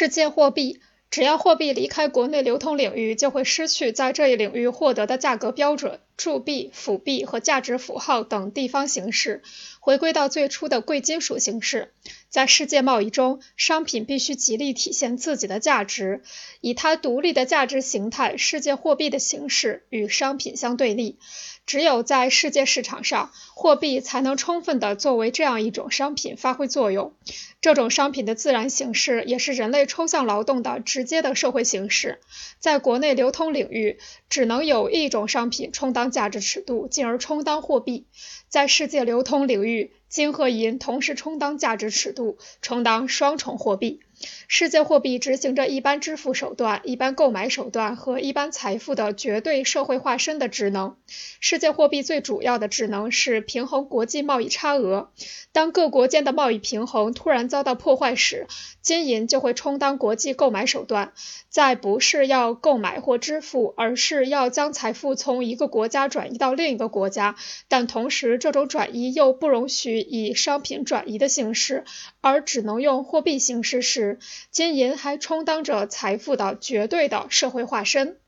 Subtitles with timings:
[0.00, 0.80] 世界货币。
[1.10, 9.42] 只要货币离开国内流通领域，就会失去在这一领域获得的价格标准、铸币、辅币和价值符号等地方形式，
[9.80, 11.94] 回归到最初的贵金属形式。
[12.28, 16.20] 在世界贸易中，商品必须极力体现自己的价值，
[16.60, 21.18] 以它独立的价值形态——世界货币的形式与商品相对立。
[21.66, 27.14] 只有在世界市场上，货币才能充分地作为这样一种商品发挥作用。
[27.60, 32.18] 这种商品的自然形式也是人类抽象劳动的直接的社会形式。
[32.58, 33.98] 在国内流通领域，
[34.28, 38.06] 只能有一种商品充当价值尺度，进而充当货币；
[38.48, 44.00] 在世界流通领域，金和银同时充当价值尺度，充当双重货币。
[44.48, 50.96] 世界货币执行着一般支付手段、一般购买手段和一般财富的绝对社会化身的职能。
[51.40, 55.10] 世界货币最主要的职能是平衡国际贸易差额。
[55.52, 58.46] 当各国间的贸易平衡突然遭到破坏时，
[58.82, 61.12] 金银就会充当国际购买手段，
[61.48, 67.36] 在不是要购买或支付，而是要将财富从一个国家转移到另一个国家，
[67.68, 71.84] 但同时这种转移又不容许以商品转移的形式，
[72.20, 74.18] 而只能用货币形式时，
[74.50, 78.18] 金银还充当着财富的绝对的社会化身。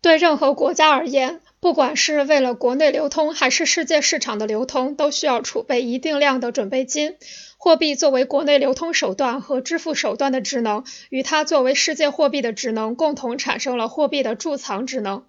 [0.00, 7.16] 对任何国家而言，不管是为了国内流通还是世界市场的流通，都需要储备一定量的准备金。
[7.56, 15.24] 货币作为国内流通手段和支付手段的职能，与它作为世界货币的职能共同产生了货币的贮藏职能。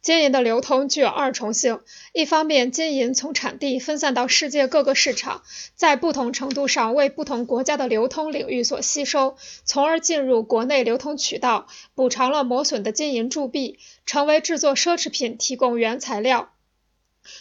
[0.00, 1.80] 金银的流通具有二重性：
[2.14, 5.42] 一方面，金银从产地分散到世界各个市场，
[5.74, 16.50] 在不同程度上为不同国家的流通领域所吸收，从而进入国内流通渠道，补偿了磨损的金银铸币，成为制作奢侈品提供原材料。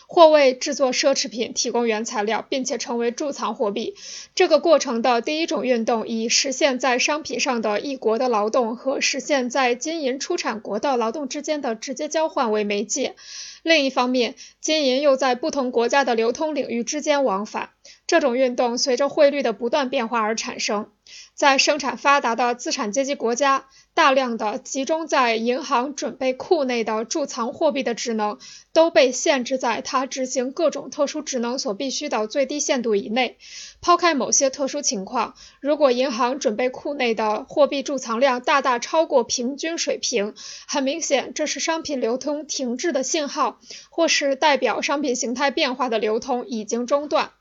[0.08, 3.96] 或为制作奢侈品提供原材料，并且成为贮藏货币。
[4.36, 13.16] 这个过程的第一种运动以实现在商品上的一国的劳动和实现在金银出产国的劳动之间的直接交换为媒介。
[13.64, 17.72] 另一方面，金银又在不同国家的流通领域之间往返。
[18.08, 20.90] 这种运动随着汇率的不断变化而产生。
[21.34, 28.38] 在生产发达的资产阶级国家，大量的集中在银行准备库内的贮藏货币的职能，
[28.74, 33.38] 都被限制在它执行各种特殊职能所必须的最低限度以内。
[33.82, 40.34] 抛开某些特殊情况，如果银行准备库内的货币贮藏量大大超过平均水平，
[40.68, 43.60] 很明显这是商品流通停滞的信号，
[43.90, 47.32] 或是代表商品形态变化的流通已经中断。